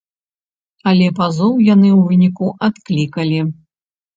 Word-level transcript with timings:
Але 0.91 1.07
пазоў 1.19 1.53
яны 1.67 1.89
ў 1.99 2.09
выніку 2.09 2.45
адклікалі. 2.69 3.39